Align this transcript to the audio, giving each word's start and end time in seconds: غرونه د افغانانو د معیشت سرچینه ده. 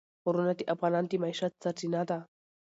غرونه 0.23 0.53
د 0.55 0.61
افغانانو 0.73 1.09
د 1.11 1.13
معیشت 1.23 1.53
سرچینه 1.63 2.01
ده. 2.09 2.19